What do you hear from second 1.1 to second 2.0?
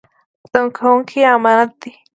يې امانت دي.